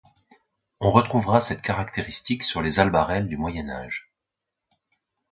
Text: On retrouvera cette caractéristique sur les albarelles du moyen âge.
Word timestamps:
On 0.79 0.89
retrouvera 0.89 1.41
cette 1.41 1.61
caractéristique 1.61 2.41
sur 2.41 2.63
les 2.63 2.79
albarelles 2.79 3.27
du 3.27 3.37
moyen 3.37 3.69
âge. 3.69 4.11